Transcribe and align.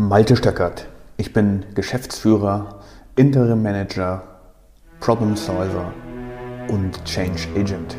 Malte 0.00 0.36
Stöckert. 0.36 0.86
Ich 1.16 1.32
bin 1.32 1.64
Geschäftsführer, 1.74 2.78
Interim 3.16 3.64
Manager, 3.64 4.22
Problem 5.00 5.34
Solver 5.34 5.92
und 6.68 7.04
Change 7.04 7.48
Agent. 7.56 7.96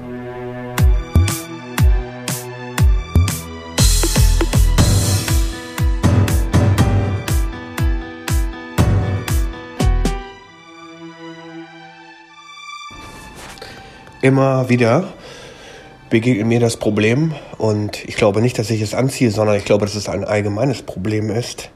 Immer 14.22 14.70
wieder 14.70 15.04
begegnet 16.10 16.48
mir 16.48 16.62
das 16.62 16.78
Problem 16.78 17.34
und 17.58 18.06
ich 18.06 18.16
glaube 18.16 18.42
nicht, 18.42 18.58
dass 18.58 18.70
ich 18.70 18.80
es 18.80 18.94
anziehe, 18.94 19.32
sondern 19.32 19.58
ich 19.58 19.66
glaube, 19.66 19.86
dass 19.86 19.96
es 19.96 20.08
ein 20.08 20.24
allgemeines 20.24 20.82
Problem 20.82 21.30
ist, 21.30 21.72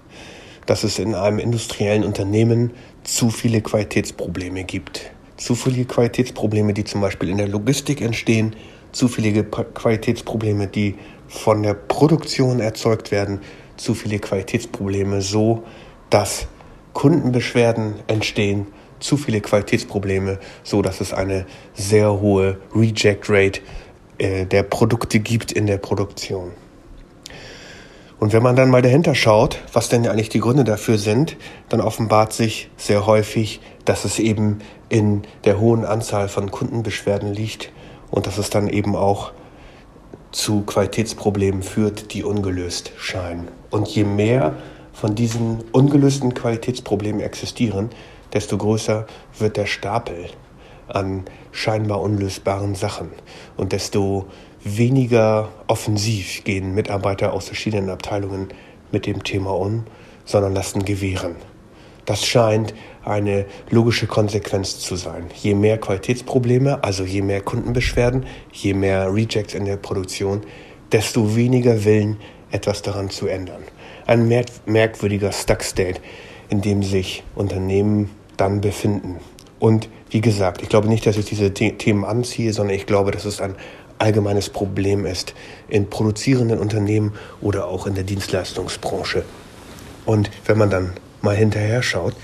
dass 0.65 0.83
es 0.83 0.99
in 0.99 1.15
einem 1.15 1.39
industriellen 1.39 2.03
Unternehmen 2.03 2.71
zu 3.03 3.29
viele 3.29 3.61
Qualitätsprobleme 3.61 4.63
gibt. 4.63 5.11
Zu 5.37 5.55
viele 5.55 5.85
Qualitätsprobleme, 5.85 6.73
die 6.73 6.83
zum 6.83 7.01
Beispiel 7.01 7.29
in 7.29 7.37
der 7.37 7.47
Logistik 7.47 8.01
entstehen, 8.01 8.55
zu 8.91 9.07
viele 9.07 9.43
Qualitätsprobleme, 9.43 10.67
die 10.67 10.95
von 11.27 11.63
der 11.63 11.73
Produktion 11.73 12.59
erzeugt 12.59 13.11
werden, 13.11 13.39
zu 13.75 13.95
viele 13.95 14.19
Qualitätsprobleme 14.19 15.21
so, 15.21 15.63
dass 16.09 16.47
Kundenbeschwerden 16.93 17.95
entstehen, 18.07 18.67
zu 18.99 19.17
viele 19.17 19.41
Qualitätsprobleme, 19.41 20.39
so 20.63 20.81
dass 20.81 21.01
es 21.01 21.11
eine 21.11 21.45
sehr 21.73 22.21
hohe 22.21 22.59
Reject 22.73 23.29
Rate 23.29 23.61
äh, 24.19 24.45
der 24.45 24.63
Produkte 24.63 25.19
gibt 25.19 25.51
in 25.51 25.65
der 25.65 25.77
Produktion. 25.77 26.51
Und 28.23 28.31
wenn 28.31 28.41
man 28.41 28.55
dann 28.55 28.69
mal 28.69 28.81
dahinter 28.81 29.15
schaut, 29.15 29.59
was 29.73 29.89
denn 29.89 30.07
eigentlich 30.07 30.29
die 30.29 30.39
Gründe 30.39 30.63
dafür 30.63 30.97
sind, 30.97 31.35
dann 31.67 31.81
offenbart 31.81 32.31
sich 32.31 32.69
sehr 32.77 33.05
häufig, 33.05 33.59
dass 33.83 34.05
es 34.05 34.17
eben 34.17 34.59
in 34.87 35.23
der 35.43 35.59
hohen 35.59 35.83
Anzahl 35.83 36.29
von 36.29 36.49
Kundenbeschwerden 36.49 37.33
liegt 37.33 37.73
und 38.11 38.25
dass 38.25 38.37
es 38.37 38.49
dann 38.49 38.69
eben 38.69 38.95
auch 38.95 39.33
zu 40.31 40.61
Qualitätsproblemen 40.61 41.63
führt, 41.63 42.13
die 42.13 42.23
ungelöst 42.23 42.93
scheinen. 42.97 43.49
Und 43.71 43.89
je 43.89 44.05
mehr 44.05 44.55
von 44.93 45.15
diesen 45.15 45.61
ungelösten 45.73 46.33
Qualitätsproblemen 46.33 47.19
existieren, 47.19 47.89
desto 48.31 48.57
größer 48.57 49.05
wird 49.37 49.57
der 49.57 49.65
Stapel 49.65 50.29
an 50.87 51.25
scheinbar 51.51 51.99
unlösbaren 51.99 52.75
Sachen 52.75 53.09
und 53.57 53.73
desto 53.73 54.27
weniger 54.63 55.49
offensiv 55.67 56.43
gehen 56.43 56.73
Mitarbeiter 56.73 57.33
aus 57.33 57.47
verschiedenen 57.47 57.89
Abteilungen 57.89 58.47
mit 58.91 59.05
dem 59.05 59.23
Thema 59.23 59.51
um, 59.51 59.83
sondern 60.25 60.53
lassen 60.53 60.85
gewähren. 60.85 61.35
Das 62.05 62.25
scheint 62.25 62.73
eine 63.05 63.45
logische 63.69 64.07
Konsequenz 64.07 64.79
zu 64.79 64.95
sein. 64.95 65.29
Je 65.41 65.53
mehr 65.53 65.77
Qualitätsprobleme, 65.77 66.83
also 66.83 67.03
je 67.03 67.21
mehr 67.21 67.41
Kundenbeschwerden, 67.41 68.25
je 68.51 68.73
mehr 68.73 69.13
Rejects 69.13 69.53
in 69.53 69.65
der 69.65 69.77
Produktion, 69.77 70.41
desto 70.91 71.35
weniger 71.35 71.83
Willen, 71.85 72.17
etwas 72.51 72.81
daran 72.81 73.09
zu 73.09 73.27
ändern. 73.27 73.63
Ein 74.05 74.27
merkwürdiger 74.65 75.31
Stuck 75.31 75.63
State, 75.63 76.01
in 76.49 76.61
dem 76.61 76.83
sich 76.83 77.23
Unternehmen 77.35 78.11
dann 78.37 78.61
befinden. 78.61 79.19
Und 79.59 79.89
wie 80.09 80.21
gesagt, 80.21 80.61
ich 80.61 80.69
glaube 80.69 80.89
nicht, 80.89 81.05
dass 81.05 81.17
ich 81.17 81.25
diese 81.25 81.53
Themen 81.53 82.03
anziehe, 82.03 82.53
sondern 82.53 82.75
ich 82.75 82.85
glaube, 82.85 83.11
dass 83.11 83.25
es 83.25 83.41
ein 83.41 83.55
allgemeines 83.97 84.49
Problem 84.49 85.05
ist 85.05 85.33
in 85.67 85.89
produzierenden 85.89 86.59
Unternehmen 86.59 87.13
oder 87.41 87.67
auch 87.67 87.87
in 87.87 87.95
der 87.95 88.03
Dienstleistungsbranche. 88.03 89.23
Und 90.05 90.29
wenn 90.45 90.57
man 90.57 90.69
dann 90.69 90.93
mal 91.21 91.35
hinterher 91.35 91.81
schaut, 91.81 92.15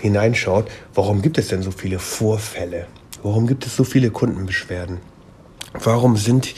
hineinschaut, 0.00 0.70
warum 0.94 1.22
gibt 1.22 1.38
es 1.38 1.48
denn 1.48 1.62
so 1.62 1.70
viele 1.70 1.98
Vorfälle? 1.98 2.86
Warum 3.22 3.46
gibt 3.46 3.66
es 3.66 3.76
so 3.76 3.84
viele 3.84 4.10
Kundenbeschwerden? 4.10 4.98
Warum 5.74 6.16
sind 6.16 6.54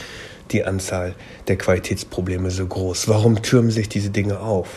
die 0.50 0.64
Anzahl 0.64 1.14
der 1.46 1.56
Qualitätsprobleme 1.56 2.50
so 2.50 2.66
groß? 2.66 3.08
Warum 3.08 3.42
türmen 3.42 3.70
sich 3.70 3.88
diese 3.88 4.10
Dinge 4.10 4.41
auf? 4.41 4.69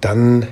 Dann 0.00 0.46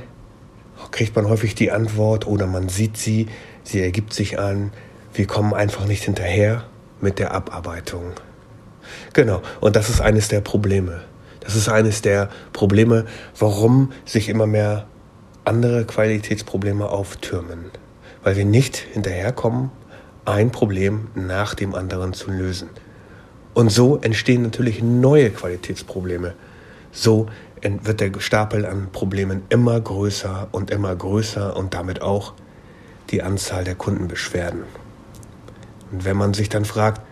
kriegt 0.91 1.15
man 1.17 1.29
häufig 1.29 1.55
die 1.55 1.71
Antwort 1.71 2.27
oder 2.27 2.47
man 2.47 2.69
sieht 2.69 2.97
sie, 2.97 3.27
sie 3.63 3.83
ergibt 3.83 4.13
sich 4.15 4.39
an, 4.39 4.73
wir 5.13 5.27
kommen 5.27 5.55
einfach 5.55 5.87
nicht 5.87 6.05
hinterher 6.05 6.65
mit 7.05 7.21
der 7.21 7.33
Abarbeitung. 7.33 8.13
Genau, 9.13 9.43
und 9.61 9.77
das 9.77 9.89
ist 9.89 10.01
eines 10.01 10.27
der 10.27 10.41
Probleme. 10.41 11.03
Das 11.41 11.55
ist 11.55 11.69
eines 11.69 12.03
der 12.03 12.31
Probleme, 12.53 13.05
warum 13.39 13.93
sich 14.05 14.29
immer 14.29 14.47
mehr 14.47 14.87
andere 15.45 15.85
Qualitätsprobleme 15.85 16.89
auftürmen. 16.89 17.71
Weil 18.23 18.37
wir 18.37 18.47
nicht 18.47 18.77
hinterherkommen, 18.77 19.71
ein 20.25 20.51
Problem 20.51 21.09
nach 21.15 21.55
dem 21.55 21.75
anderen 21.75 22.15
zu 22.15 22.31
lösen. 22.31 22.71
Und 23.53 23.71
so 23.71 23.99
entstehen 23.99 24.43
natürlich 24.43 24.83
neue 24.83 25.31
Qualitätsprobleme. 25.31 26.33
So 26.91 27.27
wird 27.63 28.01
der 28.01 28.13
Stapel 28.19 28.65
an 28.67 28.89
Problemen 28.91 29.43
immer 29.51 29.79
größer 29.79 30.49
und 30.51 30.71
immer 30.71 30.97
größer 30.97 31.57
und 31.57 31.75
damit 31.75 32.01
auch 32.01 32.33
die 33.11 33.23
Anzahl 33.23 33.65
der 33.65 33.75
Kundenbeschwerden. 33.75 34.65
Und 35.95 36.05
wenn 36.05 36.17
man 36.17 36.35
sich 36.35 36.49
dann 36.49 36.65
fragt, 36.65 37.03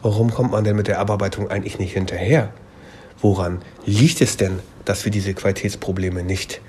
warum 0.00 0.32
kommt 0.32 0.52
man 0.52 0.64
denn 0.64 0.74
mit 0.74 0.88
der 0.88 1.00
Abarbeitung 1.00 1.50
eigentlich 1.50 1.78
nicht 1.78 1.92
hinterher? 1.92 2.50
Woran 3.20 3.60
liegt 3.84 4.22
es 4.22 4.38
denn, 4.38 4.60
dass 4.86 5.04
wir 5.04 5.12
diese 5.12 5.34
Qualitätsprobleme 5.34 6.22
nicht 6.22 6.62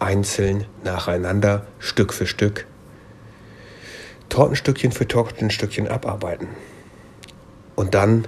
einzeln 0.00 0.64
nacheinander, 0.82 1.68
Stück 1.78 2.12
für 2.12 2.26
Stück, 2.26 2.66
Tortenstückchen 4.28 4.90
für 4.90 5.06
Tortenstückchen 5.06 5.86
abarbeiten? 5.86 6.48
Und 7.76 7.94
dann 7.94 8.26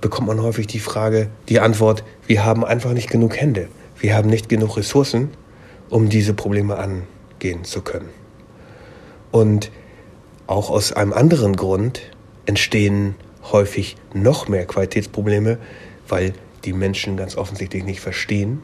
bekommt 0.00 0.28
man 0.28 0.40
häufig 0.40 0.68
die 0.68 0.78
Frage, 0.78 1.30
die 1.48 1.58
Antwort, 1.58 2.04
wir 2.28 2.44
haben 2.44 2.64
einfach 2.64 2.92
nicht 2.92 3.10
genug 3.10 3.36
Hände, 3.36 3.66
wir 3.98 4.14
haben 4.14 4.30
nicht 4.30 4.48
genug 4.48 4.76
Ressourcen, 4.76 5.30
um 5.88 6.10
diese 6.10 6.32
Probleme 6.32 6.76
angehen 6.76 7.64
zu 7.64 7.82
können. 7.82 8.10
Und 9.32 9.72
auch 10.50 10.68
aus 10.68 10.92
einem 10.92 11.12
anderen 11.12 11.54
Grund 11.54 12.02
entstehen 12.44 13.14
häufig 13.52 13.96
noch 14.12 14.48
mehr 14.48 14.66
Qualitätsprobleme, 14.66 15.58
weil 16.08 16.34
die 16.64 16.72
Menschen 16.72 17.16
ganz 17.16 17.36
offensichtlich 17.36 17.84
nicht 17.84 18.00
verstehen, 18.00 18.60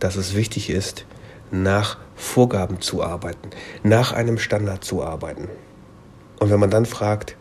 dass 0.00 0.16
es 0.16 0.34
wichtig 0.34 0.68
ist, 0.68 1.06
nach 1.50 1.96
Vorgaben 2.14 2.82
zu 2.82 3.02
arbeiten, 3.02 3.48
nach 3.82 4.12
einem 4.12 4.36
Standard 4.36 4.84
zu 4.84 5.02
arbeiten. 5.02 5.48
Und 6.40 6.50
wenn 6.50 6.60
man 6.60 6.70
dann 6.70 6.84
fragt, 6.84 7.36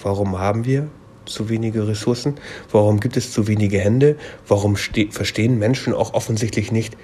warum 0.00 0.38
haben 0.38 0.64
wir 0.64 0.86
zu 1.26 1.48
wenige 1.48 1.88
Ressourcen? 1.88 2.36
Warum 2.70 3.00
gibt 3.00 3.16
es 3.16 3.32
zu 3.32 3.48
wenige 3.48 3.80
Hände? 3.80 4.16
Warum 4.46 4.76
verstehen 4.76 5.58
Menschen 5.58 5.94
auch 5.94 6.14
offensichtlich 6.14 6.70
nicht, 6.70 6.96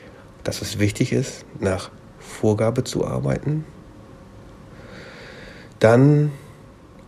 dass 0.44 0.62
es 0.62 0.78
wichtig 0.78 1.12
ist, 1.12 1.44
nach 1.58 1.90
Vorgabe 2.20 2.84
zu 2.84 3.04
arbeiten? 3.04 3.64
Dann 5.84 6.32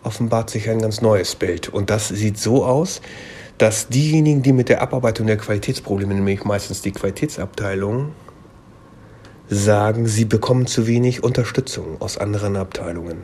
offenbart 0.03 0.51
sich 0.51 0.69
ein 0.69 0.83
ganz 0.83 1.01
neues 1.01 1.35
Bild. 1.35 1.71
Und 1.71 1.89
das 1.89 2.09
sieht 2.09 2.37
so 2.37 2.63
aus, 2.63 3.01
dass 3.57 3.89
diejenigen, 3.89 4.43
die 4.43 4.53
mit 4.53 4.69
der 4.69 4.83
Abarbeitung 4.83 5.27
der 5.27 5.39
Qualitätsprobleme, 5.39 6.13
nämlich 6.13 6.45
meistens 6.45 6.83
die 6.83 6.93
Qualitätsabteilung, 6.93 8.13
sagen, 9.49 10.07
sie 10.07 10.27
bekommen 10.27 10.67
zu 10.67 10.87
wenig 10.87 11.25
Unterstützung 11.25 11.99
aus 12.03 12.19
anderen 12.19 12.57
Abteilungen. 12.57 13.23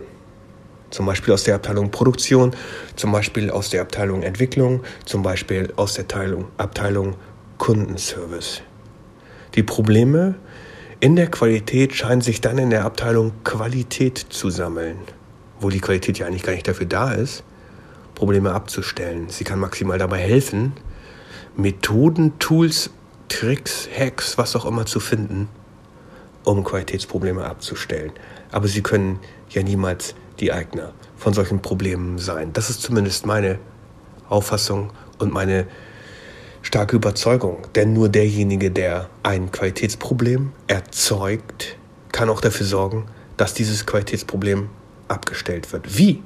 Zum 0.88 1.04
Beispiel 1.04 1.34
aus 1.34 1.44
der 1.44 1.56
Abteilung 1.56 1.90
Produktion, 1.90 2.52
zum 2.96 3.12
Beispiel 3.12 3.50
aus 3.50 3.68
der 3.68 3.82
Abteilung 3.82 4.22
Entwicklung, 4.22 4.80
zum 5.04 5.22
Beispiel 5.22 5.70
aus 5.76 5.92
der 5.92 6.04
Abteilung, 6.04 6.46
Abteilung 6.56 7.16
Kundenservice. 7.58 8.62
Die 9.54 9.62
Probleme 9.62 10.34
in 11.00 11.14
der 11.14 11.30
Qualität 11.30 11.94
scheinen 11.94 12.22
sich 12.22 12.40
dann 12.40 12.56
in 12.56 12.70
der 12.70 12.86
Abteilung 12.86 13.32
Qualität 13.44 14.16
zu 14.16 14.48
sammeln, 14.48 14.96
wo 15.62 15.70
die 15.70 15.80
Qualität 15.80 16.18
ja 16.18 16.26
eigentlich 16.26 16.42
gar 16.42 16.52
nicht 16.52 16.68
dafür 16.68 16.86
da 16.86 17.12
ist, 17.12 17.44
Probleme 18.14 18.52
abzustellen. 18.52 19.28
Sie 19.28 19.44
kann 19.44 19.58
maximal 19.58 19.98
dabei 19.98 20.18
helfen, 20.18 20.72
Methoden, 21.56 22.38
Tools, 22.38 22.90
Tricks, 23.28 23.88
Hacks, 23.96 24.38
was 24.38 24.54
auch 24.56 24.64
immer 24.64 24.86
zu 24.86 25.00
finden, 25.00 25.48
um 26.44 26.64
Qualitätsprobleme 26.64 27.44
abzustellen. 27.44 28.12
Aber 28.50 28.68
sie 28.68 28.82
können 28.82 29.18
ja 29.50 29.62
niemals 29.62 30.14
die 30.40 30.52
Eigner 30.52 30.92
von 31.16 31.32
solchen 31.32 31.62
Problemen 31.62 32.18
sein. 32.18 32.52
Das 32.52 32.68
ist 32.68 32.82
zumindest 32.82 33.26
meine 33.26 33.58
Auffassung 34.28 34.92
und 35.18 35.32
meine 35.32 35.66
starke 36.62 36.96
Überzeugung. 36.96 37.66
Denn 37.74 37.92
nur 37.92 38.08
derjenige, 38.08 38.70
der 38.70 39.08
ein 39.22 39.50
Qualitätsproblem 39.50 40.52
erzeugt, 40.66 41.76
kann 42.12 42.28
auch 42.28 42.40
dafür 42.40 42.66
sorgen, 42.66 43.06
dass 43.36 43.54
dieses 43.54 43.86
Qualitätsproblem 43.86 44.68
abgestellt 45.08 45.72
wird. 45.72 45.98
Wie? 45.98 46.22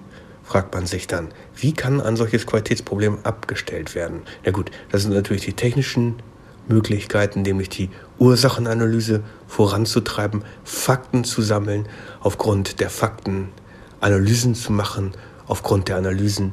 fragt 0.46 0.74
man 0.74 0.86
sich 0.86 1.08
dann. 1.08 1.28
Wie 1.56 1.72
kann 1.72 2.00
ein 2.00 2.16
solches 2.16 2.46
Qualitätsproblem 2.46 3.18
abgestellt 3.24 3.96
werden? 3.96 4.22
Na 4.44 4.52
gut, 4.52 4.70
das 4.92 5.02
sind 5.02 5.12
natürlich 5.12 5.44
die 5.44 5.54
technischen 5.54 6.14
Möglichkeiten, 6.68 7.42
nämlich 7.42 7.68
die 7.68 7.90
Ursachenanalyse 8.18 9.22
voranzutreiben, 9.48 10.44
Fakten 10.64 11.24
zu 11.24 11.42
sammeln, 11.42 11.88
aufgrund 12.20 12.80
der 12.80 12.90
Fakten 12.90 13.48
Analysen 14.00 14.54
zu 14.54 14.72
machen, 14.72 15.12
aufgrund 15.46 15.88
der 15.88 15.96
Analysen 15.96 16.52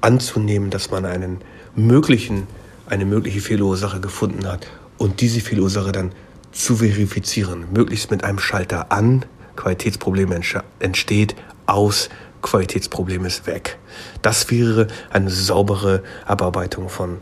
anzunehmen, 0.00 0.70
dass 0.70 0.90
man 0.90 1.04
einen 1.04 1.38
möglichen, 1.74 2.46
eine 2.86 3.04
mögliche 3.04 3.40
Fehlursache 3.40 4.00
gefunden 4.00 4.46
hat 4.46 4.66
und 4.98 5.20
diese 5.20 5.40
Fehlursache 5.40 5.92
dann 5.92 6.12
zu 6.52 6.76
verifizieren, 6.76 7.66
möglichst 7.72 8.10
mit 8.10 8.24
einem 8.24 8.38
Schalter 8.38 8.92
an, 8.92 9.24
Qualitätsproblem 9.56 10.32
entsteht, 10.78 11.34
aus, 11.66 12.08
Qualitätsproblem 12.42 13.24
ist 13.24 13.46
weg. 13.46 13.78
Das 14.22 14.50
wäre 14.50 14.86
eine 15.10 15.30
saubere 15.30 16.02
Abarbeitung 16.26 16.88
von 16.88 17.18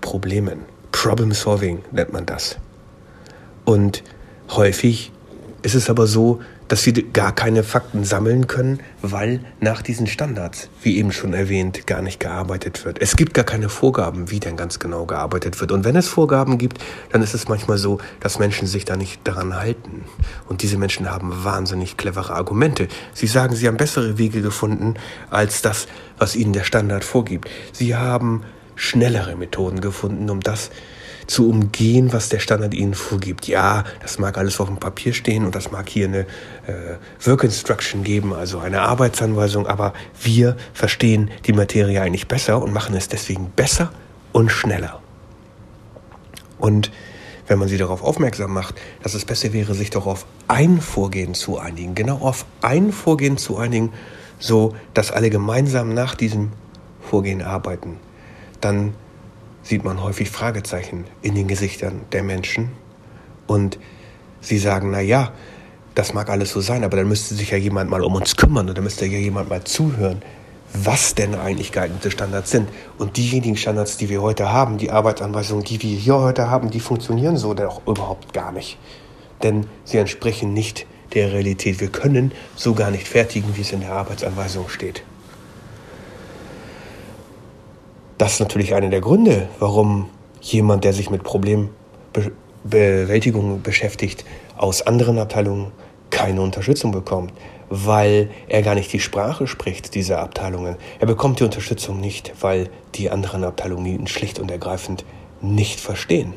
Problemen. 0.00 0.60
Problem 0.92 1.32
Solving 1.32 1.82
nennt 1.90 2.12
man 2.12 2.26
das. 2.26 2.56
Und 3.64 4.02
häufig 4.50 5.12
ist 5.62 5.74
es 5.74 5.90
aber 5.90 6.06
so, 6.06 6.40
dass 6.70 6.84
sie 6.84 6.92
gar 6.92 7.34
keine 7.34 7.64
Fakten 7.64 8.04
sammeln 8.04 8.46
können, 8.46 8.78
weil 9.02 9.40
nach 9.58 9.82
diesen 9.82 10.06
Standards, 10.06 10.68
wie 10.82 10.98
eben 10.98 11.10
schon 11.10 11.34
erwähnt, 11.34 11.84
gar 11.88 12.00
nicht 12.00 12.20
gearbeitet 12.20 12.84
wird. 12.84 13.02
Es 13.02 13.16
gibt 13.16 13.34
gar 13.34 13.44
keine 13.44 13.68
Vorgaben, 13.68 14.30
wie 14.30 14.38
denn 14.38 14.56
ganz 14.56 14.78
genau 14.78 15.04
gearbeitet 15.04 15.60
wird. 15.60 15.72
Und 15.72 15.84
wenn 15.84 15.96
es 15.96 16.06
Vorgaben 16.06 16.58
gibt, 16.58 16.78
dann 17.10 17.22
ist 17.22 17.34
es 17.34 17.48
manchmal 17.48 17.76
so, 17.76 17.98
dass 18.20 18.38
Menschen 18.38 18.68
sich 18.68 18.84
da 18.84 18.94
nicht 18.94 19.20
daran 19.24 19.56
halten. 19.56 20.04
Und 20.48 20.62
diese 20.62 20.78
Menschen 20.78 21.10
haben 21.10 21.42
wahnsinnig 21.42 21.96
clevere 21.96 22.34
Argumente. 22.34 22.86
Sie 23.14 23.26
sagen, 23.26 23.56
sie 23.56 23.66
haben 23.66 23.76
bessere 23.76 24.16
Wege 24.16 24.40
gefunden 24.40 24.94
als 25.28 25.62
das, 25.62 25.88
was 26.18 26.36
ihnen 26.36 26.52
der 26.52 26.62
Standard 26.62 27.02
vorgibt. 27.02 27.50
Sie 27.72 27.96
haben 27.96 28.44
schnellere 28.76 29.34
Methoden 29.34 29.80
gefunden, 29.80 30.30
um 30.30 30.38
das 30.38 30.70
zu 31.30 31.48
umgehen, 31.48 32.12
was 32.12 32.28
der 32.28 32.40
Standard 32.40 32.74
ihnen 32.74 32.94
vorgibt. 32.94 33.46
Ja, 33.46 33.84
das 34.02 34.18
mag 34.18 34.36
alles 34.36 34.58
auf 34.58 34.66
dem 34.66 34.78
Papier 34.78 35.12
stehen 35.14 35.44
und 35.44 35.54
das 35.54 35.70
mag 35.70 35.88
hier 35.88 36.06
eine 36.06 36.26
äh, 36.66 36.96
Work 37.24 37.44
Instruction 37.44 38.02
geben, 38.02 38.34
also 38.34 38.58
eine 38.58 38.82
Arbeitsanweisung, 38.82 39.68
aber 39.68 39.92
wir 40.20 40.56
verstehen 40.74 41.30
die 41.46 41.52
Materie 41.52 42.02
eigentlich 42.02 42.26
besser 42.26 42.60
und 42.60 42.72
machen 42.72 42.96
es 42.96 43.06
deswegen 43.06 43.50
besser 43.54 43.92
und 44.32 44.50
schneller. 44.50 45.00
Und 46.58 46.90
wenn 47.46 47.60
man 47.60 47.68
sie 47.68 47.78
darauf 47.78 48.02
aufmerksam 48.02 48.52
macht, 48.52 48.74
dass 49.04 49.14
es 49.14 49.24
besser 49.24 49.52
wäre, 49.52 49.74
sich 49.74 49.90
doch 49.90 50.06
auf 50.06 50.26
ein 50.48 50.80
Vorgehen 50.80 51.34
zu 51.34 51.60
einigen, 51.60 51.94
genau 51.94 52.18
auf 52.18 52.44
ein 52.60 52.90
Vorgehen 52.90 53.38
zu 53.38 53.56
einigen, 53.56 53.92
so 54.40 54.74
dass 54.94 55.12
alle 55.12 55.30
gemeinsam 55.30 55.94
nach 55.94 56.16
diesem 56.16 56.50
Vorgehen 57.08 57.40
arbeiten, 57.40 57.98
dann 58.60 58.94
sieht 59.70 59.84
man 59.84 60.02
häufig 60.02 60.30
Fragezeichen 60.30 61.04
in 61.22 61.36
den 61.36 61.46
Gesichtern 61.46 62.00
der 62.10 62.24
Menschen 62.24 62.70
und 63.46 63.78
sie 64.40 64.58
sagen, 64.58 64.90
na 64.90 65.00
ja, 65.00 65.32
das 65.94 66.12
mag 66.12 66.28
alles 66.28 66.50
so 66.50 66.60
sein, 66.60 66.82
aber 66.82 66.96
dann 66.96 67.06
müsste 67.06 67.36
sich 67.36 67.52
ja 67.52 67.56
jemand 67.56 67.88
mal 67.88 68.02
um 68.02 68.16
uns 68.16 68.36
kümmern 68.36 68.68
oder 68.68 68.82
müsste 68.82 69.06
ja 69.06 69.18
jemand 69.18 69.48
mal 69.48 69.62
zuhören, 69.62 70.22
was 70.72 71.14
denn 71.14 71.36
eigentlich 71.36 71.70
geeignete 71.70 72.10
Standards 72.10 72.50
sind. 72.50 72.68
Und 72.98 73.16
diejenigen 73.16 73.56
Standards, 73.56 73.96
die 73.96 74.08
wir 74.08 74.22
heute 74.22 74.52
haben, 74.52 74.76
die 74.76 74.90
Arbeitsanweisungen, 74.90 75.62
die 75.64 75.80
wir 75.80 75.96
hier 75.96 76.18
heute 76.18 76.50
haben, 76.50 76.70
die 76.70 76.80
funktionieren 76.80 77.36
so 77.36 77.54
doch 77.54 77.80
überhaupt 77.86 78.32
gar 78.32 78.50
nicht. 78.50 78.76
Denn 79.44 79.66
sie 79.84 79.98
entsprechen 79.98 80.52
nicht 80.52 80.84
der 81.14 81.32
Realität. 81.32 81.78
Wir 81.80 81.90
können 81.90 82.32
so 82.56 82.74
gar 82.74 82.90
nicht 82.90 83.06
fertigen, 83.06 83.56
wie 83.56 83.60
es 83.60 83.70
in 83.70 83.82
der 83.82 83.92
Arbeitsanweisung 83.92 84.68
steht. 84.68 85.04
Das 88.20 88.34
ist 88.34 88.40
natürlich 88.40 88.74
einer 88.74 88.90
der 88.90 89.00
Gründe, 89.00 89.48
warum 89.60 90.10
jemand, 90.42 90.84
der 90.84 90.92
sich 90.92 91.08
mit 91.08 91.22
Problembewältigung 91.22 93.62
beschäftigt, 93.62 94.26
aus 94.58 94.82
anderen 94.82 95.18
Abteilungen 95.18 95.72
keine 96.10 96.42
Unterstützung 96.42 96.92
bekommt, 96.92 97.32
weil 97.70 98.28
er 98.46 98.60
gar 98.60 98.74
nicht 98.74 98.92
die 98.92 99.00
Sprache 99.00 99.46
spricht 99.46 99.94
dieser 99.94 100.18
Abteilungen. 100.18 100.76
Er 100.98 101.06
bekommt 101.06 101.40
die 101.40 101.44
Unterstützung 101.44 101.98
nicht, 101.98 102.34
weil 102.42 102.68
die 102.94 103.08
anderen 103.08 103.42
Abteilungen 103.42 103.86
ihn 103.86 104.06
schlicht 104.06 104.38
und 104.38 104.50
ergreifend 104.50 105.06
nicht 105.40 105.80
verstehen. 105.80 106.34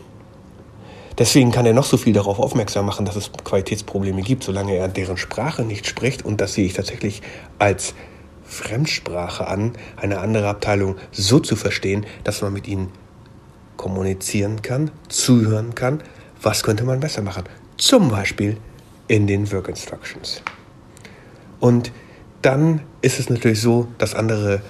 Deswegen 1.17 1.51
kann 1.51 1.65
er 1.65 1.73
noch 1.73 1.83
so 1.83 1.97
viel 1.97 2.13
darauf 2.13 2.39
aufmerksam 2.39 2.85
machen, 2.85 3.05
dass 3.05 3.17
es 3.17 3.29
Qualitätsprobleme 3.43 4.21
gibt, 4.21 4.45
solange 4.45 4.73
er 4.73 4.87
deren 4.87 5.17
Sprache 5.17 5.63
nicht 5.63 5.85
spricht. 5.85 6.23
Und 6.23 6.39
das 6.39 6.53
sehe 6.53 6.65
ich 6.65 6.75
tatsächlich 6.75 7.21
als 7.59 7.93
Fremdsprache 8.53 9.47
an, 9.47 9.73
eine 9.97 10.19
andere 10.19 10.47
Abteilung 10.47 10.95
so 11.11 11.39
zu 11.39 11.55
verstehen, 11.55 12.05
dass 12.23 12.41
man 12.41 12.53
mit 12.53 12.67
ihnen 12.67 12.89
kommunizieren 13.75 14.61
kann, 14.61 14.91
zuhören 15.09 15.75
kann. 15.75 16.01
Was 16.41 16.63
könnte 16.63 16.85
man 16.85 16.99
besser 16.99 17.21
machen? 17.21 17.43
Zum 17.77 18.09
Beispiel 18.09 18.57
in 19.07 19.27
den 19.27 19.51
Work 19.51 19.67
Instructions. 19.67 20.41
Und 21.59 21.91
dann 22.41 22.81
ist 23.01 23.19
es 23.19 23.29
natürlich 23.29 23.61
so, 23.61 23.87
dass 23.97 24.15
andere 24.15 24.61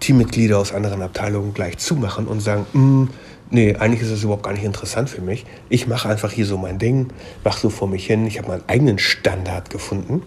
Teammitglieder 0.00 0.58
aus 0.58 0.72
anderen 0.72 1.02
Abteilungen 1.02 1.54
gleich 1.54 1.78
zumachen 1.78 2.26
und 2.26 2.40
sagen, 2.40 2.66
mm, 2.72 3.08
nee, 3.50 3.74
eigentlich 3.76 4.02
ist 4.02 4.10
es 4.10 4.24
überhaupt 4.24 4.42
gar 4.42 4.52
nicht 4.52 4.64
interessant 4.64 5.08
für 5.08 5.20
mich. 5.22 5.46
Ich 5.68 5.86
mache 5.86 6.08
einfach 6.08 6.32
hier 6.32 6.46
so 6.46 6.58
mein 6.58 6.78
Ding, 6.78 7.08
mache 7.44 7.60
so 7.60 7.70
vor 7.70 7.88
mich 7.88 8.06
hin. 8.06 8.26
Ich 8.26 8.38
habe 8.38 8.48
meinen 8.48 8.64
eigenen 8.66 8.98
Standard 8.98 9.70
gefunden 9.70 10.22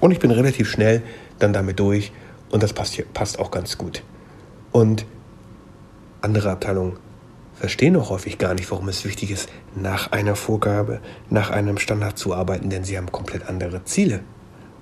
und 0.00 0.10
ich 0.10 0.18
bin 0.18 0.30
relativ 0.30 0.68
schnell 0.68 1.02
dann 1.42 1.52
damit 1.52 1.80
durch 1.80 2.12
und 2.50 2.62
das 2.62 2.72
passt, 2.72 3.02
passt 3.12 3.38
auch 3.38 3.50
ganz 3.50 3.78
gut. 3.78 4.02
Und 4.72 5.04
andere 6.20 6.50
Abteilungen 6.50 6.96
verstehen 7.54 7.96
auch 7.96 8.10
häufig 8.10 8.38
gar 8.38 8.54
nicht, 8.54 8.70
warum 8.70 8.88
es 8.88 9.04
wichtig 9.04 9.30
ist, 9.30 9.48
nach 9.74 10.12
einer 10.12 10.36
Vorgabe, 10.36 11.00
nach 11.28 11.50
einem 11.50 11.78
Standard 11.78 12.18
zu 12.18 12.34
arbeiten, 12.34 12.70
denn 12.70 12.84
sie 12.84 12.96
haben 12.96 13.12
komplett 13.12 13.48
andere 13.48 13.84
Ziele. 13.84 14.20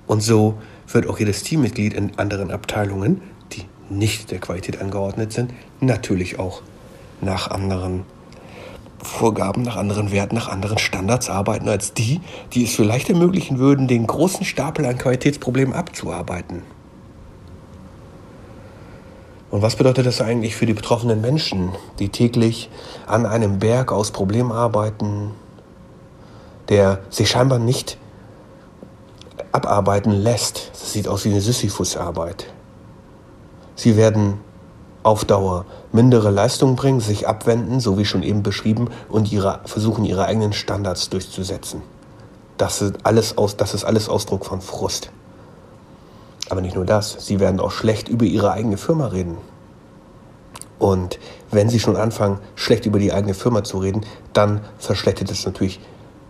Und 0.07 0.21
so 0.21 0.59
wird 0.87 1.07
auch 1.07 1.19
jedes 1.19 1.43
Teammitglied 1.43 1.93
in 1.93 2.17
anderen 2.17 2.51
Abteilungen, 2.51 3.21
die 3.51 3.65
nicht 3.89 4.31
der 4.31 4.39
Qualität 4.39 4.81
angeordnet 4.81 5.33
sind, 5.33 5.53
natürlich 5.81 6.39
auch 6.39 6.61
nach 7.21 7.49
anderen 7.49 8.05
Vorgaben, 9.01 9.61
nach 9.63 9.77
anderen 9.77 10.11
Werten, 10.11 10.35
nach 10.35 10.49
anderen 10.49 10.77
Standards 10.77 11.29
arbeiten 11.29 11.69
als 11.69 11.93
die, 11.93 12.21
die 12.53 12.65
es 12.65 12.75
vielleicht 12.75 13.09
ermöglichen 13.09 13.57
würden, 13.57 13.87
den 13.87 14.05
großen 14.07 14.45
Stapel 14.45 14.85
an 14.85 14.97
Qualitätsproblemen 14.97 15.73
abzuarbeiten. 15.73 16.63
Und 19.51 19.61
was 19.61 19.75
bedeutet 19.75 20.05
das 20.05 20.21
eigentlich 20.21 20.55
für 20.55 20.65
die 20.65 20.73
betroffenen 20.73 21.21
Menschen, 21.21 21.71
die 21.97 22.09
täglich 22.09 22.69
an 23.07 23.25
einem 23.25 23.59
Berg 23.59 23.91
aus 23.91 24.11
Problemen 24.11 24.51
arbeiten, 24.51 25.31
der 26.67 26.99
sich 27.09 27.29
scheinbar 27.29 27.57
nicht 27.57 27.97
abarbeiten 29.51 30.11
lässt? 30.11 30.69
Das 30.73 30.93
sieht 30.93 31.07
aus 31.07 31.25
wie 31.25 31.29
eine 31.29 31.41
Sisyphus-Arbeit. 31.41 32.53
Sie 33.75 33.97
werden 33.97 34.39
auf 35.09 35.25
Dauer 35.25 35.65
mindere 35.91 36.29
Leistungen 36.29 36.75
bringen, 36.75 36.99
sich 36.99 37.27
abwenden, 37.27 37.79
so 37.79 37.97
wie 37.97 38.05
schon 38.05 38.21
eben 38.21 38.43
beschrieben, 38.43 38.89
und 39.09 39.31
ihre, 39.31 39.61
versuchen, 39.65 40.05
ihre 40.05 40.25
eigenen 40.25 40.53
Standards 40.53 41.09
durchzusetzen. 41.09 41.81
Das 42.57 42.83
ist, 42.83 42.93
alles 43.03 43.35
aus, 43.35 43.57
das 43.57 43.73
ist 43.73 43.85
alles 43.85 44.07
Ausdruck 44.07 44.45
von 44.45 44.61
Frust. 44.61 45.09
Aber 46.51 46.61
nicht 46.61 46.75
nur 46.75 46.85
das, 46.85 47.25
sie 47.25 47.39
werden 47.39 47.59
auch 47.59 47.71
schlecht 47.71 48.07
über 48.07 48.25
ihre 48.25 48.51
eigene 48.51 48.77
Firma 48.77 49.07
reden. 49.07 49.39
Und 50.77 51.17
wenn 51.49 51.69
sie 51.69 51.79
schon 51.79 51.95
anfangen, 51.95 52.37
schlecht 52.53 52.85
über 52.85 52.99
die 52.99 53.11
eigene 53.11 53.33
Firma 53.33 53.63
zu 53.63 53.79
reden, 53.79 54.05
dann 54.33 54.61
verschlechtert 54.77 55.31
es 55.31 55.43
natürlich 55.43 55.79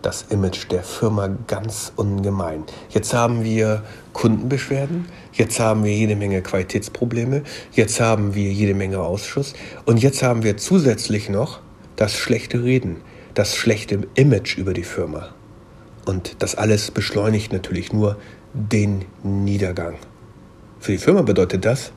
das 0.02 0.26
Image 0.30 0.70
der 0.70 0.82
Firma 0.82 1.28
ganz 1.46 1.92
ungemein. 1.96 2.64
Jetzt 2.90 3.12
haben 3.12 3.44
wir 3.44 3.82
Kundenbeschwerden, 4.12 5.06
jetzt 5.32 5.60
haben 5.60 5.84
wir 5.84 5.94
jede 5.94 6.16
Menge 6.16 6.42
Qualitätsprobleme, 6.42 7.42
jetzt 7.72 8.00
haben 8.00 8.34
wir 8.34 8.50
jede 8.52 8.74
Menge 8.74 9.00
Ausschuss 9.00 9.54
und 9.84 10.02
jetzt 10.02 10.22
haben 10.22 10.42
wir 10.42 10.56
zusätzlich 10.56 11.28
noch 11.28 11.60
das 11.96 12.16
schlechte 12.16 12.62
Reden, 12.62 13.02
das 13.34 13.54
schlechte 13.56 14.00
Image 14.14 14.56
über 14.56 14.72
die 14.72 14.84
Firma. 14.84 15.28
Und 16.06 16.36
das 16.38 16.54
alles 16.54 16.90
beschleunigt 16.90 17.52
natürlich 17.52 17.92
nur 17.92 18.16
den 18.54 19.04
Niedergang. 19.22 19.96
Für 20.80 20.92
die 20.92 20.98
Firma 20.98 21.22
bedeutet 21.22 21.64
das, 21.64 21.92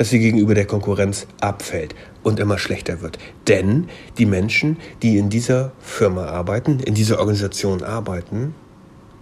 dass 0.00 0.08
sie 0.08 0.18
gegenüber 0.18 0.54
der 0.54 0.64
Konkurrenz 0.64 1.26
abfällt 1.42 1.94
und 2.22 2.40
immer 2.40 2.56
schlechter 2.56 3.02
wird. 3.02 3.18
Denn 3.48 3.90
die 4.16 4.24
Menschen, 4.24 4.78
die 5.02 5.18
in 5.18 5.28
dieser 5.28 5.72
Firma 5.78 6.24
arbeiten, 6.24 6.80
in 6.80 6.94
dieser 6.94 7.18
Organisation 7.18 7.82
arbeiten, 7.82 8.54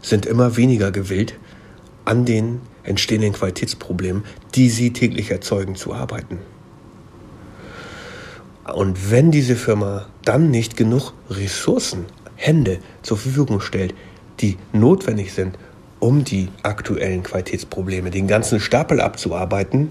sind 0.02 0.24
immer 0.24 0.56
weniger 0.56 0.92
gewillt, 0.92 1.36
an 2.04 2.24
den 2.24 2.60
entstehenden 2.84 3.32
Qualitätsproblemen, 3.32 4.22
die 4.54 4.70
sie 4.70 4.92
täglich 4.92 5.32
erzeugen, 5.32 5.74
zu 5.74 5.92
arbeiten. 5.92 6.38
Und 8.72 9.10
wenn 9.10 9.32
diese 9.32 9.56
Firma 9.56 10.06
dann 10.24 10.52
nicht 10.52 10.76
genug 10.76 11.12
Ressourcen, 11.28 12.04
Hände 12.36 12.78
zur 13.02 13.16
Verfügung 13.16 13.60
stellt, 13.60 13.96
die 14.38 14.56
notwendig 14.72 15.32
sind, 15.32 15.58
um 15.98 16.22
die 16.22 16.50
aktuellen 16.62 17.24
Qualitätsprobleme, 17.24 18.12
den 18.12 18.28
ganzen 18.28 18.60
Stapel 18.60 19.00
abzuarbeiten, 19.00 19.90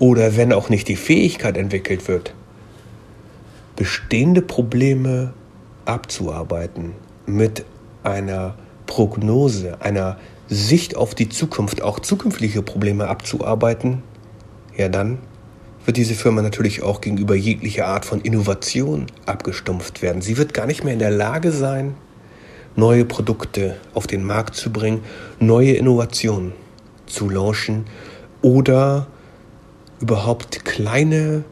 oder 0.00 0.36
wenn 0.36 0.52
auch 0.52 0.68
nicht 0.68 0.88
die 0.88 0.96
Fähigkeit 0.96 1.56
entwickelt 1.56 2.08
wird, 2.08 2.34
bestehende 3.76 4.42
Probleme 4.42 5.32
abzuarbeiten 5.84 6.94
mit 7.26 7.64
einer 8.02 8.56
Prognose, 8.86 9.80
einer 9.80 10.18
Sicht 10.48 10.96
auf 10.96 11.14
die 11.14 11.28
Zukunft, 11.28 11.82
auch 11.82 12.00
zukünftige 12.00 12.62
Probleme 12.62 13.06
abzuarbeiten, 13.06 14.02
ja 14.76 14.88
dann 14.88 15.18
wird 15.84 15.96
diese 15.96 16.14
Firma 16.14 16.42
natürlich 16.42 16.82
auch 16.82 17.00
gegenüber 17.00 17.34
jeglicher 17.34 17.86
Art 17.86 18.04
von 18.04 18.20
Innovation 18.20 19.06
abgestumpft 19.26 20.02
werden. 20.02 20.22
Sie 20.22 20.36
wird 20.36 20.54
gar 20.54 20.66
nicht 20.66 20.84
mehr 20.84 20.92
in 20.92 20.98
der 20.98 21.10
Lage 21.10 21.52
sein, 21.52 21.94
neue 22.76 23.04
Produkte 23.04 23.76
auf 23.94 24.06
den 24.06 24.24
Markt 24.24 24.56
zu 24.56 24.70
bringen, 24.70 25.02
neue 25.38 25.72
Innovationen 25.72 26.52
zu 27.06 27.28
launchen 27.28 27.86
oder 28.42 29.06
überhaupt 30.00 30.64
kleine 30.64 31.44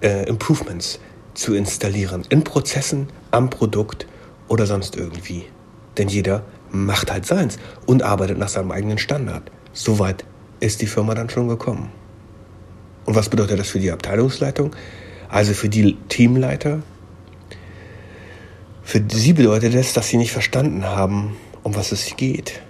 äh, 0.00 0.26
Improvements 0.28 0.98
zu 1.34 1.54
installieren 1.54 2.24
in 2.28 2.44
Prozessen, 2.44 3.08
am 3.30 3.50
Produkt 3.50 4.06
oder 4.48 4.66
sonst 4.66 4.96
irgendwie. 4.96 5.44
Denn 5.96 6.08
jeder 6.08 6.44
macht 6.70 7.12
halt 7.12 7.26
seins 7.26 7.58
und 7.86 8.02
arbeitet 8.02 8.38
nach 8.38 8.48
seinem 8.48 8.72
eigenen 8.72 8.98
Standard. 8.98 9.50
Soweit 9.72 10.24
ist 10.60 10.80
die 10.82 10.86
Firma 10.86 11.14
dann 11.14 11.30
schon 11.30 11.48
gekommen. 11.48 11.90
Und 13.04 13.14
was 13.14 13.28
bedeutet 13.28 13.58
das 13.58 13.68
für 13.68 13.80
die 13.80 13.90
Abteilungsleitung? 13.90 14.74
Also 15.28 15.52
für 15.52 15.68
die 15.68 15.96
Teamleiter? 16.08 16.82
Für 18.82 19.02
sie 19.10 19.32
bedeutet 19.32 19.74
es, 19.74 19.92
dass 19.92 20.08
sie 20.08 20.16
nicht 20.16 20.32
verstanden 20.32 20.84
haben, 20.84 21.36
um 21.62 21.74
was 21.74 21.92
es 21.92 22.16
geht. 22.16 22.62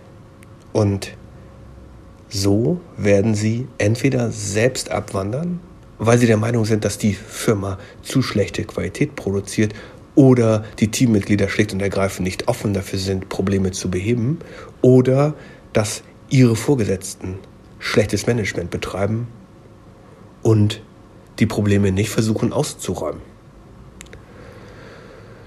Und 0.73 1.17
so 2.29 2.81
werden 2.97 3.35
sie 3.35 3.67
entweder 3.79 4.31
selbst 4.31 4.91
abwandern, 4.91 5.61
weil 5.99 6.19
sie 6.19 6.27
der 6.27 6.37
Meinung 6.37 6.65
sind, 6.65 6.85
dass 6.85 6.99
die 6.99 7.15
Firma 7.15 7.79
zu 8.03 8.23
schlechte 8.23 8.65
Qualität 8.65 9.15
produziert 9.15 9.73
oder 10.15 10.65
die 10.81 10.91
Teammitglieder 10.91 11.49
schlicht 11.49 11.73
und 11.73 11.81
ergreifend 11.81 12.25
nicht 12.25 12.49
offen 12.49 12.75
dafür 12.75 12.99
sind, 12.99 13.29
Probleme 13.29 13.73
zu 13.73 13.91
beheben 13.91 14.39
oder 14.81 15.35
dass 15.73 16.03
ihre 16.31 16.57
Vorgesetzten 16.57 17.39
schlechtes 17.79 18.27
Management 18.27 18.71
betreiben 18.71 19.29
und 20.43 20.83
die 21.39 21.47
Probleme 21.47 21.93
nicht 21.93 22.11
versuchen 22.11 22.53
auszuräumen. 22.53 23.21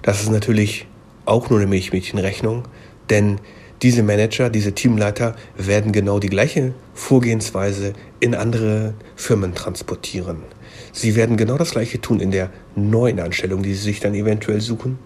Das 0.01 0.21
ist 0.21 0.29
natürlich 0.29 0.87
auch 1.25 1.49
nur 1.49 1.59
eine 1.59 1.67
Milchmädchenrechnung, 1.67 2.63
denn 3.09 3.39
diese 3.81 4.01
Manager, 4.01 4.49
diese 4.49 4.73
Teamleiter 4.73 5.35
werden 5.55 5.91
genau 5.91 6.19
die 6.19 6.29
gleiche 6.29 6.73
Vorgehensweise 6.95 7.93
in 8.19 8.33
andere 8.33 8.95
Firmen 9.15 9.53
transportieren. 9.53 10.37
Sie 10.93 11.15
werden 11.15 11.37
genau 11.37 11.57
das 11.57 11.71
gleiche 11.71 12.01
tun 12.01 12.19
in 12.19 12.31
der 12.31 12.49
neuen 12.75 13.19
Anstellung, 13.19 13.61
die 13.61 13.75
sie 13.75 13.83
sich 13.83 13.99
dann 13.99 14.15
eventuell 14.15 14.61
suchen, 14.61 14.97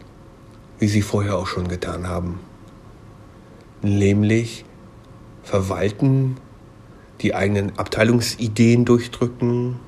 wie 0.80 0.88
sie 0.88 1.02
vorher 1.02 1.38
auch 1.38 1.48
schon 1.48 1.68
getan 1.68 2.08
haben. 2.08 2.40
Nämlich 3.82 4.64
verwalten, 5.44 6.38
die 7.20 7.36
eigenen 7.36 7.78
Abteilungsideen 7.78 8.86
durchdrücken 8.86 9.80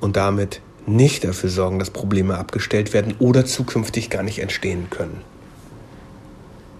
und 0.00 0.16
damit 0.16 0.60
nicht 0.86 1.22
dafür 1.22 1.50
sorgen, 1.50 1.78
dass 1.78 1.90
Probleme 1.90 2.36
abgestellt 2.36 2.92
werden 2.92 3.14
oder 3.20 3.44
zukünftig 3.44 4.10
gar 4.10 4.24
nicht 4.24 4.40
entstehen 4.40 4.88
können. 4.90 5.20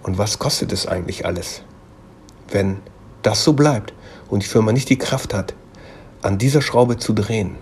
Und 0.03 0.19
was 0.19 0.39
kostet 0.39 0.73
es 0.73 0.87
eigentlich 0.87 1.27
alles, 1.27 1.63
wenn 2.51 2.79
das 3.23 3.45
so 3.45 3.53
bleibt 3.53 3.93
und 4.29 4.43
die 4.43 4.49
Firma 4.49 4.73
nicht 4.73 4.89
die 4.89 4.99
Kraft 4.99 5.33
hat, 5.33 5.55
an 6.23 6.39
dieser 6.39 6.63
Schraube 6.63 6.99
zu 6.99 7.13
drehen, 7.13 7.57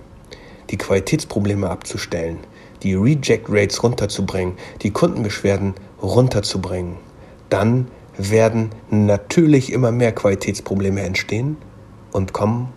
die 0.71 0.79
Qualitätsprobleme 0.79 1.69
abzustellen, 1.69 2.39
die 2.83 2.95
Reject 2.95 3.47
Rates 3.49 3.83
runterzubringen, 3.83 4.55
die 4.83 4.91
Kundenbeschwerden 4.91 5.75
runterzubringen, 6.03 6.97
dann 7.51 7.89
werden 8.17 8.71
natürlich 8.91 9.73
immer 9.73 9.93
mehr 9.93 10.13
Qualitätsprobleme 10.13 11.03
entstehen 11.03 11.57
und 12.13 12.33
kommen. 12.33 12.73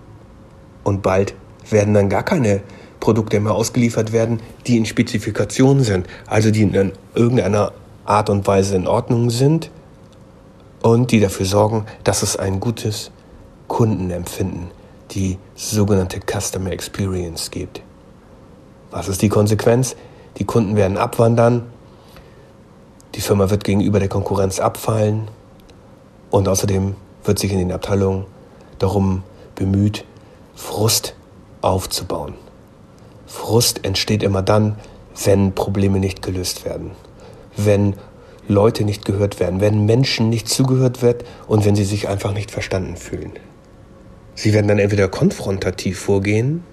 Und 0.84 1.01
bald 1.01 1.36
werden 1.70 1.93
dann 1.93 2.10
gar 2.10 2.24
keine 2.24 2.62
Produkte 3.00 3.39
mehr 3.39 3.53
ausgeliefert 3.53 4.12
werden, 4.13 4.41
die 4.67 4.77
in 4.77 4.86
Spezifikationen 4.86 5.84
sind, 5.84 6.08
also 6.27 6.51
die 6.51 6.63
in 6.63 6.91
irgendeiner 7.15 7.74
Art 8.05 8.29
und 8.29 8.45
Weise 8.48 8.75
in 8.75 8.88
Ordnung 8.88 9.29
sind 9.29 9.69
und 10.81 11.12
die 11.12 11.19
dafür 11.19 11.45
sorgen, 11.45 11.86
dass 12.03 12.22
es 12.22 12.36
ein 12.36 12.60
gutes 12.60 13.12
Kundenempfinden, 13.67 14.72
die 15.12 15.38
sogenannte 15.55 16.19
Customer 16.19 16.72
Experience 16.72 17.50
gibt. 17.50 17.81
Was 18.91 19.07
ist 19.07 19.22
die 19.22 19.29
Konsequenz? 19.29 19.95
Die 20.38 20.43
Kunden 20.43 20.75
werden 20.75 20.98
abwandern, 20.98 21.63
die 23.15 23.22
Firma 23.22 23.50
wird 23.50 23.63
gegenüber 23.63 24.00
der 24.00 24.10
Konkurrenz 24.10 24.60
abfallen 24.60 25.29
und 26.29 26.48
außerdem 26.48 26.95
wird 27.24 27.39
sich 27.39 27.51
in 27.51 27.60
den 27.60 27.72
Abteilungen 27.72 28.25
darum 28.79 29.24
bemüht, 29.55 30.03
Frust 30.55 31.15
aufzubauen. 31.62 32.33
Frust 33.27 33.86
entsteht 33.86 34.24
immer 34.24 34.41
dann, 34.41 34.75
wenn 35.24 35.53
Probleme 35.53 36.00
nicht 36.00 36.22
gelöst 36.22 36.65
werden 36.65 36.91
wenn 37.57 37.95
Leute 38.48 38.83
nicht 38.83 39.05
gehört 39.05 39.39
werden, 39.39 39.62
wenn 39.62 39.86
Menschen 39.86 40.29
nicht 40.29 40.50
zugehört 40.50 41.01
wird 41.01 41.24
und 41.48 41.65
wenn 41.65 41.75
sie 41.75 41.86
sich 41.86 42.10
einfach 42.10 42.33
nicht 42.33 42.51
verstanden 42.51 42.98
fühlen. 42.98 43.33
Sie 44.36 44.53
werden 44.53 44.67
dann 44.67 44.79
entweder 44.79 45.07
konfrontativ 45.07 46.00
vorgehen 46.00 46.63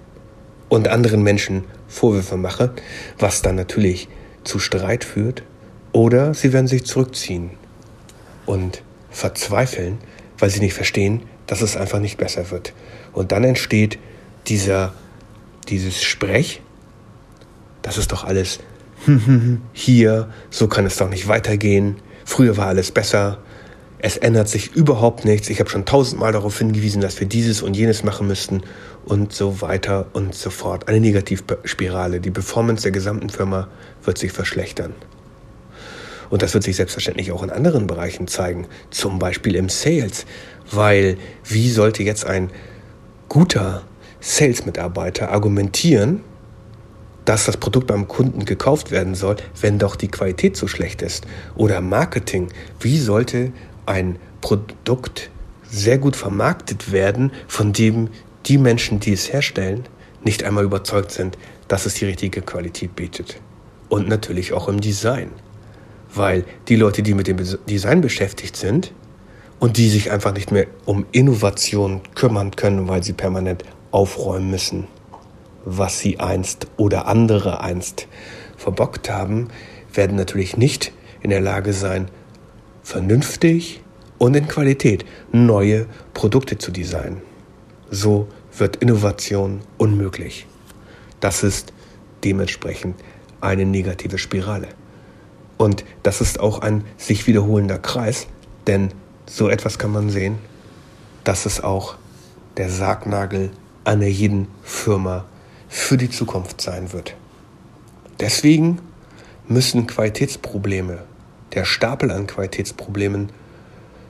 und 0.69 0.87
anderen 0.87 1.23
Menschen 1.23 1.63
Vorwürfe 1.87 2.37
machen, 2.37 2.71
was 3.19 3.41
dann 3.41 3.55
natürlich 3.55 4.07
zu 4.43 4.59
Streit 4.59 5.03
führt, 5.03 5.43
oder 5.91 6.33
sie 6.33 6.53
werden 6.53 6.67
sich 6.67 6.85
zurückziehen 6.85 7.51
und 8.45 8.81
verzweifeln, 9.09 9.97
weil 10.39 10.49
sie 10.49 10.61
nicht 10.61 10.73
verstehen, 10.73 11.23
dass 11.47 11.61
es 11.61 11.75
einfach 11.75 11.99
nicht 11.99 12.17
besser 12.17 12.49
wird. 12.49 12.73
Und 13.11 13.33
dann 13.33 13.43
entsteht 13.43 13.99
dieser, 14.47 14.93
dieses 15.67 16.01
Sprech, 16.01 16.61
das 17.81 17.97
ist 17.97 18.11
doch 18.13 18.23
alles 18.23 18.59
hier, 19.73 20.29
so 20.49 20.67
kann 20.67 20.85
es 20.85 20.97
doch 20.97 21.09
nicht 21.09 21.27
weitergehen, 21.27 21.97
früher 22.25 22.57
war 22.57 22.67
alles 22.67 22.91
besser, 22.91 23.39
es 24.03 24.17
ändert 24.17 24.49
sich 24.49 24.75
überhaupt 24.75 25.25
nichts, 25.25 25.49
ich 25.49 25.59
habe 25.59 25.69
schon 25.69 25.85
tausendmal 25.85 26.31
darauf 26.31 26.57
hingewiesen, 26.57 27.01
dass 27.01 27.19
wir 27.19 27.27
dieses 27.27 27.61
und 27.61 27.75
jenes 27.75 28.03
machen 28.03 28.27
müssten 28.27 28.61
und 29.05 29.31
so 29.31 29.61
weiter 29.61 30.07
und 30.13 30.33
so 30.33 30.49
fort. 30.49 30.87
Eine 30.87 30.99
Negativspirale. 30.99 32.19
Die 32.19 32.31
Performance 32.31 32.81
der 32.81 32.91
gesamten 32.91 33.29
Firma 33.29 33.67
wird 34.03 34.17
sich 34.17 34.31
verschlechtern. 34.31 34.95
Und 36.31 36.41
das 36.41 36.53
wird 36.53 36.63
sich 36.63 36.77
selbstverständlich 36.77 37.31
auch 37.31 37.43
in 37.43 37.51
anderen 37.51 37.85
Bereichen 37.85 38.27
zeigen, 38.27 38.65
zum 38.89 39.19
Beispiel 39.19 39.55
im 39.55 39.69
Sales, 39.69 40.25
weil 40.71 41.17
wie 41.43 41.69
sollte 41.69 42.01
jetzt 42.01 42.25
ein 42.25 42.49
guter 43.29 43.83
Sales-Mitarbeiter 44.21 45.29
argumentieren, 45.29 46.21
dass 47.25 47.45
das 47.45 47.57
Produkt 47.57 47.87
beim 47.87 48.07
Kunden 48.07 48.45
gekauft 48.45 48.91
werden 48.91 49.15
soll, 49.15 49.35
wenn 49.59 49.79
doch 49.79 49.95
die 49.95 50.07
Qualität 50.07 50.57
so 50.57 50.67
schlecht 50.67 51.01
ist? 51.01 51.25
Oder 51.55 51.81
Marketing, 51.81 52.49
wie 52.79 52.97
sollte 52.97 53.51
ein 53.85 54.17
Produkt 54.41 55.29
sehr 55.69 55.97
gut 55.97 56.15
vermarktet 56.15 56.91
werden, 56.91 57.31
von 57.47 57.73
dem 57.73 58.09
die 58.45 58.57
Menschen, 58.57 58.99
die 58.99 59.13
es 59.13 59.31
herstellen, 59.31 59.85
nicht 60.23 60.43
einmal 60.43 60.63
überzeugt 60.63 61.11
sind, 61.11 61.37
dass 61.67 61.85
es 61.85 61.95
die 61.95 62.05
richtige 62.05 62.41
Qualität 62.41 62.95
bietet? 62.95 63.39
Und 63.89 64.07
natürlich 64.07 64.53
auch 64.53 64.67
im 64.67 64.81
Design. 64.81 65.31
Weil 66.13 66.45
die 66.67 66.75
Leute, 66.75 67.03
die 67.03 67.13
mit 67.13 67.27
dem 67.27 67.37
Design 67.69 68.01
beschäftigt 68.01 68.55
sind 68.55 68.93
und 69.59 69.77
die 69.77 69.89
sich 69.89 70.11
einfach 70.11 70.33
nicht 70.33 70.51
mehr 70.51 70.67
um 70.85 71.05
Innovation 71.11 72.01
kümmern 72.15 72.51
können, 72.55 72.87
weil 72.87 73.03
sie 73.03 73.13
permanent 73.13 73.63
aufräumen 73.91 74.49
müssen, 74.49 74.87
was 75.65 75.99
sie 75.99 76.19
einst 76.19 76.67
oder 76.77 77.07
andere 77.07 77.61
einst 77.61 78.07
verbockt 78.57 79.09
haben, 79.09 79.49
werden 79.93 80.15
natürlich 80.15 80.57
nicht 80.57 80.91
in 81.21 81.29
der 81.29 81.41
Lage 81.41 81.73
sein, 81.73 82.09
vernünftig 82.83 83.81
und 84.17 84.35
in 84.35 84.47
Qualität 84.47 85.05
neue 85.31 85.87
Produkte 86.13 86.57
zu 86.57 86.71
designen. 86.71 87.21
So 87.89 88.27
wird 88.57 88.77
Innovation 88.77 89.61
unmöglich. 89.77 90.47
Das 91.19 91.43
ist 91.43 91.73
dementsprechend 92.23 92.95
eine 93.41 93.65
negative 93.65 94.17
Spirale. 94.17 94.67
Und 95.57 95.83
das 96.03 96.21
ist 96.21 96.39
auch 96.39 96.59
ein 96.59 96.83
sich 96.97 97.27
wiederholender 97.27 97.77
Kreis, 97.77 98.27
denn 98.67 98.91
so 99.25 99.49
etwas 99.49 99.77
kann 99.77 99.91
man 99.91 100.09
sehen, 100.09 100.37
dass 101.23 101.45
es 101.45 101.61
auch 101.61 101.95
der 102.57 102.69
Sargnagel 102.69 103.51
einer 103.83 104.07
jeden 104.07 104.47
Firma 104.63 105.25
für 105.71 105.95
die 105.95 106.09
Zukunft 106.09 106.59
sein 106.59 106.91
wird. 106.91 107.15
Deswegen 108.19 108.79
müssen 109.47 109.87
Qualitätsprobleme, 109.87 110.99
der 111.53 111.63
Stapel 111.63 112.11
an 112.11 112.27
Qualitätsproblemen, 112.27 113.29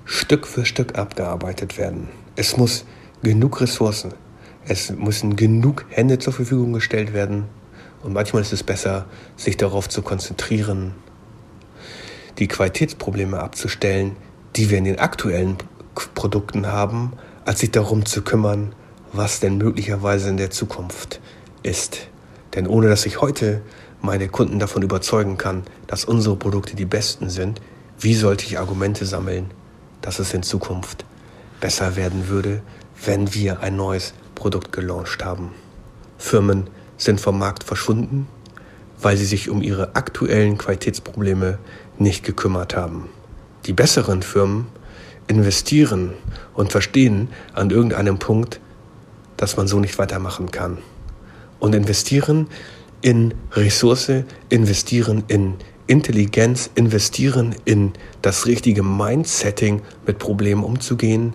Stück 0.04 0.48
für 0.48 0.66
Stück 0.66 0.98
abgearbeitet 0.98 1.78
werden. 1.78 2.10
Es 2.36 2.58
muss 2.58 2.84
genug 3.22 3.62
Ressourcen, 3.62 4.16
es 4.66 4.90
müssen 4.90 5.36
genug 5.36 5.86
Hände 5.90 6.18
zur 6.18 6.34
Verfügung 6.34 6.74
gestellt 6.74 7.14
werden 7.14 7.46
Und 8.02 8.14
manchmal 8.14 8.42
ist 8.42 8.54
es 8.54 8.64
besser, 8.64 9.06
sich 9.38 9.56
darauf 9.56 9.88
zu 9.88 10.02
konzentrieren, 10.02 10.96
die 12.40 12.48
Qualitätsprobleme 12.48 13.40
abzustellen, 13.40 14.16
die 14.56 14.72
wir 14.72 14.80
in 14.80 14.86
den 14.86 14.98
aktuellen 14.98 15.58
Produkten 16.16 16.66
haben, 16.66 17.14
als 17.46 17.60
sich 17.60 17.70
darum 17.70 18.08
zu 18.08 18.24
kümmern, 18.24 18.74
was 19.14 19.40
denn 19.40 19.58
möglicherweise 19.58 20.30
in 20.30 20.38
der 20.38 20.50
Zukunft 20.50 21.22
ist. 21.64 22.08
Denn 22.56 22.68
ohne 22.68 22.90
dass 22.90 23.06
ich 23.06 23.22
heute 23.22 23.62
meine 24.02 24.28
Kunden 24.28 24.60
davon 24.60 24.82
überzeugen 24.82 25.38
kann, 25.38 25.64
dass 25.88 26.06
unsere 26.06 26.36
Produkte 26.36 26.76
die 26.76 26.86
besten 26.86 27.30
sind, 27.30 27.62
wie 28.00 28.16
sollte 28.16 28.46
ich 28.46 28.58
Argumente 28.58 29.06
sammeln, 29.06 29.52
dass 30.02 30.20
es 30.20 30.34
in 30.34 30.44
Zukunft 30.44 31.06
besser 31.60 31.96
werden 31.96 32.28
würde, 32.28 32.62
wenn 33.06 33.34
wir 33.34 33.62
ein 33.62 33.76
neues 33.76 34.14
Produkt 34.36 34.72
gelauncht 34.72 35.24
haben. 35.24 35.52
Firmen 36.18 36.68
sind 36.98 37.22
vom 37.22 37.38
Markt 37.38 37.64
verschwunden, 37.64 38.28
weil 39.00 39.18
sie 39.18 39.26
sich 39.26 39.50
um 39.50 39.62
ihre 39.62 39.96
aktuellen 39.96 40.58
Qualitätsprobleme 40.58 41.60
nicht 41.98 42.24
gekümmert 42.24 42.76
haben. 42.76 43.10
Die 43.66 43.74
besseren 43.74 44.24
Firmen 44.24 44.68
investieren 45.28 46.14
und 46.54 46.72
verstehen 46.72 47.30
an 47.54 47.70
irgendeinem 47.70 48.20
Punkt, 48.20 48.60
dass 49.38 49.58
man 49.58 49.68
so 49.68 49.80
nicht 49.80 49.98
weitermachen 49.98 50.52
kann. 50.52 50.80
Und 51.62 51.74
investieren 51.74 52.48
in 53.02 53.34
Ressource, 53.54 54.12
investieren 54.50 55.24
in 55.30 55.54
Intelligenz, 55.88 56.70
investieren 56.76 57.56
in 57.64 57.94
das 58.22 58.46
richtige 58.48 58.84
Mindsetting, 58.84 59.82
mit 60.06 60.20
Problemen 60.20 60.66
umzugehen 60.66 61.34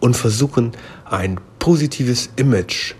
und 0.00 0.16
versuchen, 0.16 0.72
ein 1.06 1.40
positives 1.58 2.28
Image 2.36 2.94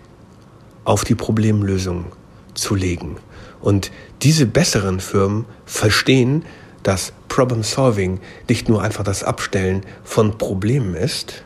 auf 0.84 1.04
die 1.04 1.14
Problemlösung 1.14 2.06
zu 2.54 2.74
legen. 2.74 3.16
Und 3.60 3.90
diese 4.22 4.46
besseren 4.46 5.00
Firmen 5.00 5.44
verstehen, 5.66 6.44
dass 6.82 7.12
Problem 7.28 7.62
Solving 7.62 8.20
nicht 8.48 8.68
nur 8.68 8.82
einfach 8.82 9.04
das 9.04 9.22
Abstellen 9.22 9.82
von 10.04 10.38
Problemen 10.38 10.94
ist, 10.94 11.44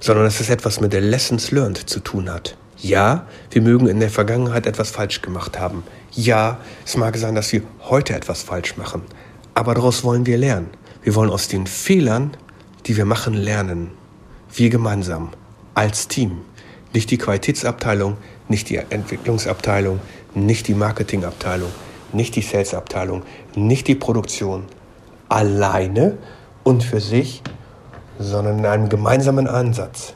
sondern 0.00 0.24
dass 0.24 0.40
es 0.40 0.50
etwas 0.50 0.80
mit 0.80 0.92
der 0.92 1.00
Lessons 1.00 1.50
Learned 1.50 1.78
zu 1.78 2.00
tun 2.00 2.30
hat. 2.30 2.56
Ja, 2.82 3.26
wir 3.50 3.60
mögen 3.60 3.88
in 3.88 4.00
der 4.00 4.08
Vergangenheit 4.08 4.66
etwas 4.66 4.90
falsch 4.90 5.20
gemacht 5.20 5.58
haben. 5.58 5.82
Ja, 6.12 6.58
es 6.86 6.96
mag 6.96 7.14
sein, 7.18 7.34
dass 7.34 7.52
wir 7.52 7.62
heute 7.82 8.14
etwas 8.14 8.42
falsch 8.42 8.78
machen. 8.78 9.02
Aber 9.52 9.74
daraus 9.74 10.02
wollen 10.02 10.24
wir 10.24 10.38
lernen. 10.38 10.68
Wir 11.02 11.14
wollen 11.14 11.28
aus 11.28 11.48
den 11.48 11.66
Fehlern, 11.66 12.30
die 12.86 12.96
wir 12.96 13.04
machen, 13.04 13.34
lernen. 13.34 13.90
Wir 14.54 14.70
gemeinsam, 14.70 15.28
als 15.74 16.08
Team. 16.08 16.40
Nicht 16.94 17.10
die 17.10 17.18
Qualitätsabteilung, 17.18 18.16
nicht 18.48 18.70
die 18.70 18.76
Entwicklungsabteilung, 18.76 20.00
nicht 20.34 20.66
die 20.66 20.74
Marketingabteilung, 20.74 21.70
nicht 22.12 22.34
die 22.34 22.42
Salesabteilung, 22.42 23.22
nicht 23.54 23.88
die 23.88 23.94
Produktion. 23.94 24.64
Alleine 25.28 26.16
und 26.64 26.82
für 26.82 27.00
sich, 27.00 27.42
sondern 28.18 28.58
in 28.58 28.66
einem 28.66 28.88
gemeinsamen 28.88 29.46
Ansatz. 29.46 30.14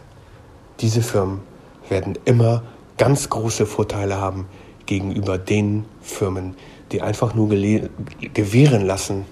Diese 0.80 1.02
Firmen 1.02 1.40
werden 1.88 2.18
immer 2.24 2.62
ganz 2.96 3.28
große 3.28 3.66
Vorteile 3.66 4.20
haben 4.20 4.46
gegenüber 4.86 5.38
den 5.38 5.84
Firmen, 6.00 6.56
die 6.92 7.02
einfach 7.02 7.34
nur 7.34 7.48
gewähren 7.48 8.86
lassen 8.86 9.24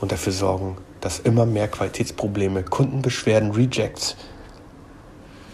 und 0.00 0.12
dafür 0.12 0.32
sorgen, 0.32 0.76
dass 1.00 1.18
immer 1.18 1.46
mehr 1.46 1.68
Qualitätsprobleme, 1.68 2.62
Kundenbeschwerden, 2.62 3.52
Rejects 3.52 4.16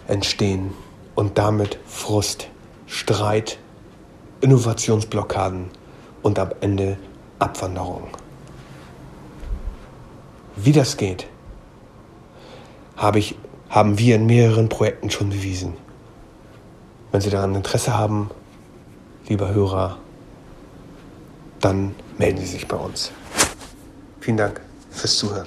entstehen 0.07 0.73
und 1.15 1.39
damit 1.39 1.79
Frust, 1.87 2.49
Streit, 2.87 3.59
Innovationsblockaden 4.41 5.71
und 6.23 6.39
am 6.39 6.51
Ende 6.61 6.99
Abwanderung. 7.39 8.09
Wie 10.57 10.73
das 10.73 10.97
geht, 10.97 11.27
habe 12.97 13.19
ich, 13.19 13.37
haben 13.69 13.99
wir 13.99 14.17
in 14.17 14.27
mehreren 14.27 14.69
Projekten 14.69 15.11
schon 15.11 15.31
bewiesen. 15.31 15.75
Wenn 17.15 17.21
Sie 17.21 17.31
daran 17.31 17.55
Interesse 17.55 17.97
haben, 17.97 18.29
lieber 19.29 19.55
Hörer, 19.55 19.99
dann 21.61 21.95
melden 22.19 22.41
Sie 22.41 22.47
sich 22.47 22.67
bei 22.67 22.77
uns. 22.77 23.13
Vielen 24.19 24.37
Dank 24.37 24.61
fürs 24.91 25.17
Zuhören. 25.19 25.47